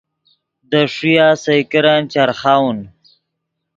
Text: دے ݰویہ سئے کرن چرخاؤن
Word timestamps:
دے 0.69 0.81
ݰویہ 0.95 1.27
سئے 1.43 1.57
کرن 1.71 2.01
چرخاؤن 2.11 2.77